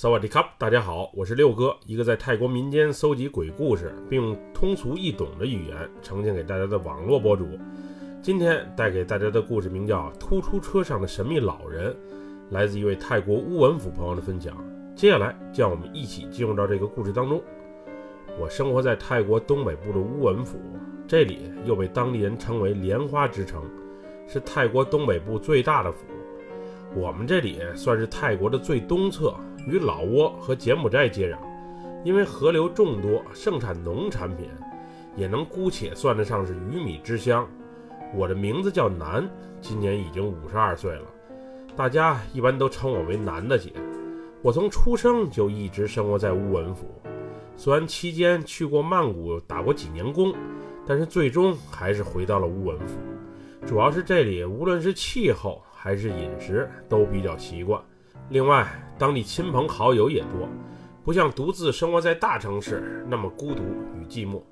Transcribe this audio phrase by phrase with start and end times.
[0.00, 7.46] 萨瓦迪卡，大家好，我是六哥，一个在泰国民间搜集鬼故事，并用通俗易懂的语言呈现给大家的网络博主。
[8.22, 11.92] 今天带给大家的故事名叫《突出车上的神秘老人》，
[12.48, 14.56] 来自一位泰国乌文府朋友的分享。
[14.96, 17.38] 接下来，就让我们一起进入到这个故事当中。
[18.38, 20.58] 我生活在泰国东北部的乌文府，
[21.06, 23.62] 这里又被当地人称为“莲花之城”，
[24.26, 26.06] 是泰国东北部最大的府。
[26.94, 29.34] 我们这里算是泰国的最东侧。
[29.66, 31.36] 与老挝和柬埔寨接壤，
[32.04, 34.48] 因为河流众多，盛产农产品，
[35.16, 37.46] 也能姑且算得上是鱼米之乡。
[38.14, 39.28] 我的名字叫南，
[39.60, 41.04] 今年已经五十二岁了，
[41.76, 43.72] 大家一般都称我为南大姐。
[44.42, 46.86] 我从出生就一直生活在乌文府，
[47.56, 50.34] 虽然期间去过曼谷打过几年工，
[50.86, 52.98] 但是最终还是回到了乌文府。
[53.66, 57.80] 主要是这里无论是气候还是饮食都比较习惯。
[58.30, 58.66] 另外，
[59.00, 60.46] 当地亲朋好友也多，
[61.02, 63.62] 不像独自生活在大城市那么孤独
[63.98, 64.42] 与寂寞。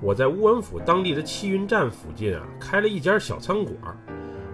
[0.00, 3.76] 我在乌文府当地的汽运站附近啊，开了一家小餐馆，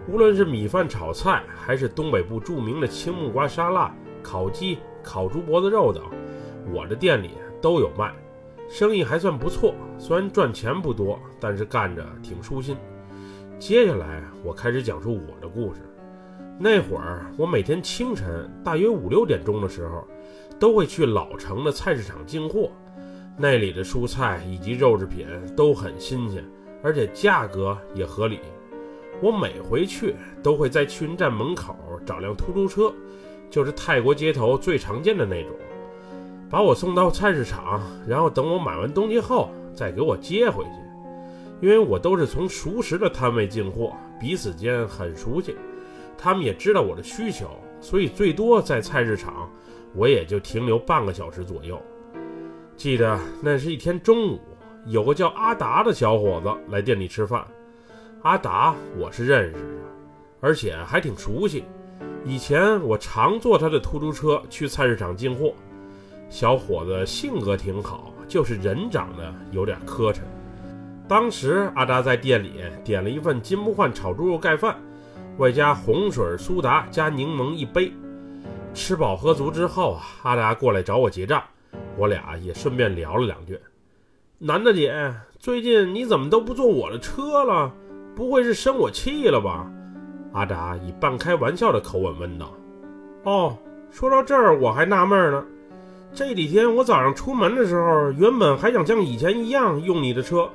[0.08, 6.02] 无论是米饭炒菜，还是东北部著名的青木瓜沙拉、烤鸡、烤猪脖子肉等，
[6.74, 7.30] 我的店里
[7.62, 8.12] 都有卖，
[8.68, 9.72] 生意还算不错。
[9.96, 12.76] 虽然赚钱不多，但是干着挺舒心。
[13.60, 15.82] 接下来，我开始讲述我的故事。
[16.62, 20.06] 那会儿，我每天清晨大约五六点钟的时候，
[20.58, 22.70] 都会去老城的菜市场进货。
[23.34, 26.44] 那里的蔬菜以及肉制品都很新鲜，
[26.82, 28.40] 而且价格也合理。
[29.22, 32.92] 我每回去都会在去运站门口找辆出租车，
[33.48, 35.52] 就是泰国街头最常见的那种，
[36.50, 40.70] 把我送到菜市场，然后等我买完东西后再给我接回去。
[41.62, 45.56] 因为我都是从熟识的摊位进货，彼此间很熟悉。
[46.22, 47.48] 他们也知道我的需求，
[47.80, 49.50] 所以最多在菜市场，
[49.94, 51.80] 我也就停留半个小时左右。
[52.76, 54.38] 记得那是一天中午，
[54.84, 57.42] 有个叫阿达的小伙子来店里吃饭。
[58.20, 59.60] 阿达我是认识的，
[60.40, 61.64] 而且还挺熟悉。
[62.26, 65.54] 以前我常坐他的出租车去菜市场进货。
[66.28, 70.18] 小伙子性格挺好，就是人长得有点磕碜。
[71.08, 74.78] 当时阿达在店里点了一份金不换炒猪肉盖饭。
[75.40, 77.90] 外加红水苏打加柠檬一杯，
[78.74, 81.42] 吃饱喝足之后啊，阿达过来找我结账，
[81.96, 83.58] 我俩也顺便聊了两句。
[84.38, 87.72] 男的姐，最近你怎么都不坐我的车了？
[88.14, 89.66] 不会是生我气了吧？
[90.34, 92.52] 阿达以半开玩笑的口吻问道。
[93.22, 93.56] 哦，
[93.90, 95.42] 说到这儿我还纳闷呢，
[96.12, 100.50] 这几天我早上出门的时候，原本还想像以前一样用你的车。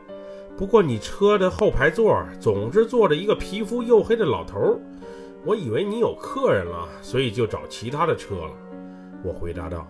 [0.58, 4.80] 不过你车的后排座总是坐着一个皮肤黝黑的老头，
[5.44, 8.52] 我以为你有客人了，所以就找其他的车了。
[9.22, 9.86] 我回答道：“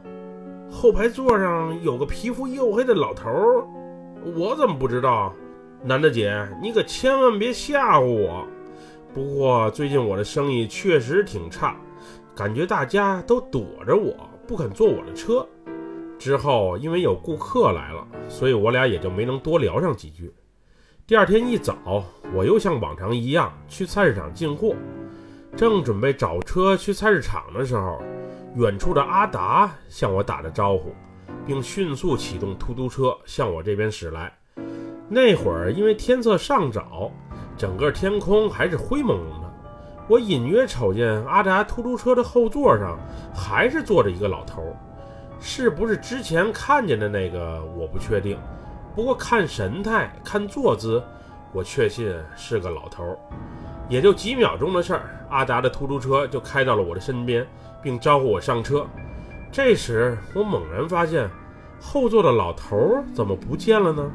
[0.71, 3.29] 后排座上有个皮肤黝黑的老头，
[4.35, 5.31] 我怎么不知道？
[5.83, 8.43] 男的姐，你可千万别吓唬我。
[9.13, 11.77] 不过最近我的生意确实挺差，
[12.35, 14.15] 感觉大家都躲着我，
[14.47, 15.47] 不肯坐我的车。
[16.17, 20.33] 之后因为有顾客来了，所以我俩也就没能多聊上几句。”
[21.07, 24.73] 第二天一早，我又像往常一样去菜市场进货，
[25.55, 28.01] 正准备找车去菜市场的时候，
[28.55, 30.95] 远处的阿达向我打着招呼，
[31.45, 34.33] 并迅速启动出租车向我这边驶来。
[35.07, 37.11] 那会儿因为天色尚早，
[37.55, 39.53] 整个天空还是灰蒙蒙的，
[40.07, 42.97] 我隐约瞅见阿达出租车的后座上
[43.31, 44.75] 还是坐着一个老头，
[45.39, 48.39] 是不是之前看见的那个，我不确定。
[48.95, 51.03] 不过看神态、看坐姿，
[51.51, 53.19] 我确信是个老头。
[53.89, 57.45] 也就几秒钟的事儿，阿达的出租车就开到了我的身边，
[57.83, 58.87] 并招呼我上车。
[59.51, 61.29] 这时，我猛然发现，
[61.79, 64.09] 后座的老头怎么不见了呢？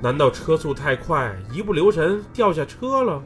[0.00, 3.20] 难道车速太快，一不留神掉下车了？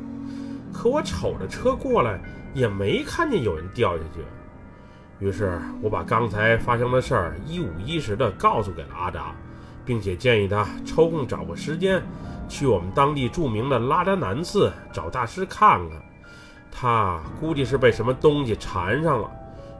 [0.73, 2.19] 可我瞅着车过来，
[2.55, 4.25] 也没看见有人掉下去。
[5.25, 9.35] 于是，我把刚才发生的事儿一五一十地告诉给了阿达。
[9.89, 12.03] 并且建议他抽空找个时间，
[12.47, 15.99] 去我们当地著名的拉扎南寺找大师看看。
[16.71, 19.31] 他估计是被什么东西缠上了，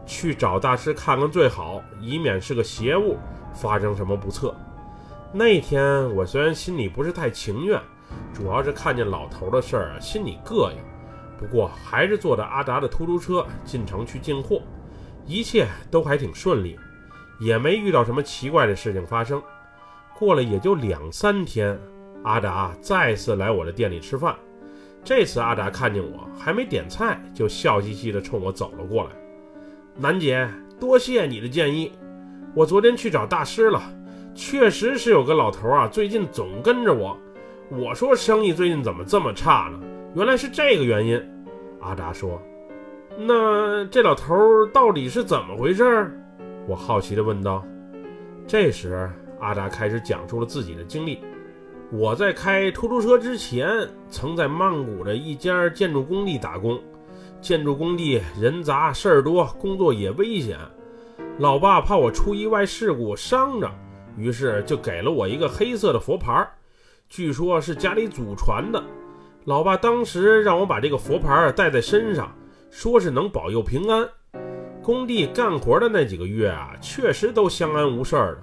[0.07, 3.19] 去找大师看看最好，以免是个邪物
[3.53, 4.57] 发生什么不测。
[5.31, 7.79] 那天我虽然心里不是太情愿，
[8.33, 10.79] 主要是看见老头的事儿，心里膈应。
[11.37, 14.63] 不过还是坐着阿达的出租车进城去进货，
[15.27, 16.81] 一切都还挺顺利，
[17.39, 19.41] 也没遇到什么奇怪的事情发生。
[20.19, 21.79] 过了也就两三天，
[22.25, 24.35] 阿达再次来我的店里吃饭。
[25.05, 29.11] 这次阿达看见我还没点菜，就笑嘻嘻地冲我走了过来。
[29.97, 30.51] 南姐，
[30.81, 31.93] 多谢你的建议。
[32.53, 33.81] 我昨天去找大师了，
[34.35, 37.17] 确实是有个老头啊，最近总跟着我。
[37.71, 39.79] 我说生意最近怎么这么差呢？
[40.17, 41.23] 原来是这个原因。
[41.81, 42.43] 阿达说
[43.17, 44.35] ：“那这老头
[44.73, 46.11] 到底是怎么回事？”
[46.67, 47.65] 我好奇地问道。
[48.49, 49.09] 这时，
[49.41, 51.21] 阿达开始讲述了自己的经历。
[51.91, 53.67] 我在开出租车之前，
[54.11, 56.79] 曾在曼谷的一家建筑工地打工。
[57.41, 60.59] 建筑工地人杂事儿多，工作也危险。
[61.39, 63.71] 老爸怕我出意外事故伤着，
[64.17, 66.47] 于是就给了我一个黑色的佛牌，
[67.09, 68.83] 据说是家里祖传的。
[69.45, 72.31] 老爸当时让我把这个佛牌带在身上，
[72.71, 74.07] 说是能保佑平安。
[74.83, 78.39] 工地干活的那几个月啊，确实都相安无事的。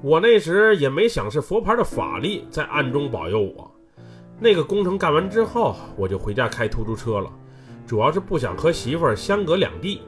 [0.00, 3.70] 我那时也没想是佛牌的法力在暗中保佑我。
[4.38, 7.30] 那个工程干完之后，我就回家开出租车了，
[7.86, 10.00] 主要是不想和媳妇儿相隔两地。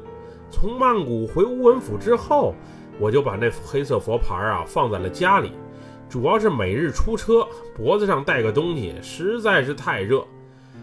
[0.50, 2.54] 从曼谷回乌文府之后，
[2.98, 5.52] 我就把那黑色佛牌啊放在了家里，
[6.08, 7.46] 主要是每日出车，
[7.76, 10.24] 脖子上带个东西实在是太热。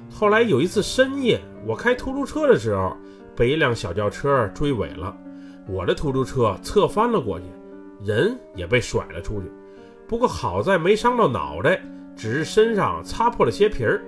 [0.09, 2.95] 后来有一次深夜，我开出租车的时候。
[3.37, 5.15] 被一辆小轿车追尾了，
[5.67, 7.45] 我的出租车侧翻了过去，
[8.03, 9.51] 人也被甩了出去。
[10.07, 11.81] 不过好在没伤到脑袋，
[12.15, 14.01] 只是身上擦破了些皮儿。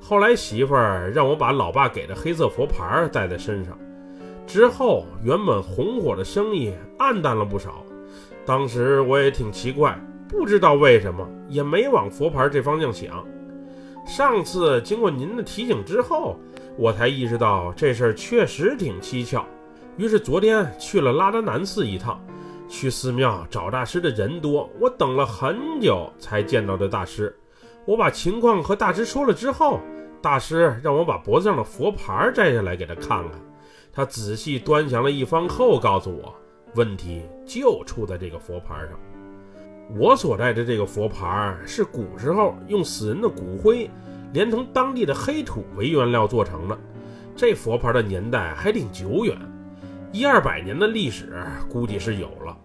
[0.00, 3.78] 后来媳妇儿让我把老爸给的黑色佛牌带在身上，
[4.46, 7.84] 之后原本红火的生意暗淡了不少。
[8.44, 9.98] 当时我也挺奇怪，
[10.28, 13.24] 不知道为什么，也没往佛牌这方向想。
[14.06, 16.36] 上次经过您的提醒之后。
[16.78, 19.46] 我才意识到这事儿确实挺蹊跷，
[19.96, 22.22] 于是昨天去了拉达南寺一趟。
[22.68, 27.34] 去寺庙找大师的人多，我等了很久才见到的大师。
[27.84, 29.80] 我把情况和大师说了之后，
[30.20, 33.40] 大师让我把脖子上的佛牌摘下来给他看看。
[33.92, 36.34] 他仔细端详了一番后，告诉我，
[36.74, 38.90] 问题就出在这个佛牌上。
[39.96, 43.88] 我所在的这个佛牌是古时候用死人的骨灰。
[44.32, 46.76] 连同当地的黑土为原料做成的，
[47.36, 49.38] 这佛牌的年代还挺久远，
[50.12, 52.56] 一二百年的历史估计是有了。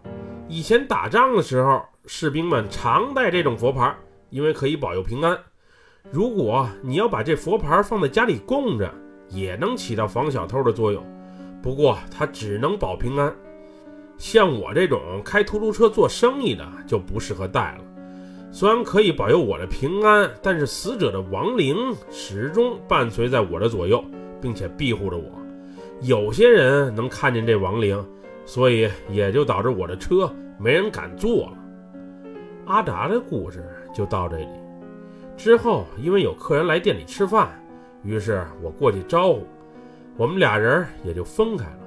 [0.47, 3.93] 以前打仗的时候，士兵们常戴这种佛牌，
[4.29, 5.37] 因为可以保佑平安。
[6.11, 8.93] 如果你要把这佛牌放在家里供着，
[9.29, 11.03] 也能起到防小偷的作用。
[11.61, 13.33] 不过它只能保平安，
[14.17, 17.83] 像我这种开出租车做生意的就不适合戴了。
[18.51, 21.75] 虽然可以保佑我的平安，但是死者的亡灵
[22.09, 24.03] 始终伴随在我的左右，
[24.41, 25.40] 并且庇护着我。
[26.01, 28.03] 有些人能看见这亡灵，
[28.43, 31.57] 所以也就导致我的车没人敢坐了。
[32.65, 33.63] 阿达的故事
[33.93, 34.47] 就到这里。
[35.37, 37.49] 之后，因为有客人来店里吃饭，
[38.03, 39.45] 于是我过去招呼，
[40.17, 41.79] 我们俩人也就分开了。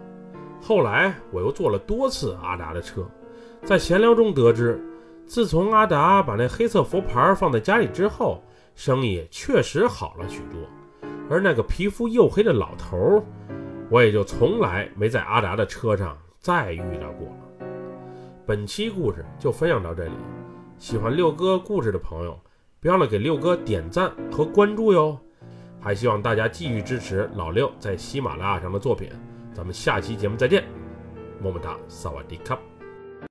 [0.61, 3.05] 后来，我又坐了多次阿达的车，
[3.65, 4.81] 在闲聊中得知。
[5.27, 8.43] 自从阿达把那黑色佛牌放在家里之后，
[8.77, 10.61] 生意确实好了许多。
[11.29, 13.23] 而那个皮肤黝黑的老头儿，
[13.91, 17.67] 我也就从来没在阿达的车上再遇到过了。
[18.47, 20.13] 本期故事就分享到这里，
[20.79, 22.39] 喜欢六哥故事的朋友，
[22.81, 25.19] 别忘了给六哥点赞和关注哟。
[25.81, 29.11] 还希望大家继续支持老六在喜马拉雅上的作品。
[29.53, 30.65] 咱们下期节目再见，
[31.43, 32.59] 么么哒，萨瓦迪卡。